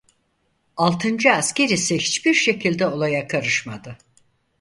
Altıncı 0.77 1.31
asker 1.31 1.69
ise 1.69 1.97
hiçbir 1.97 2.33
şekilde 2.33 2.87
olaya 2.87 3.27
karışmadı. 3.27 3.97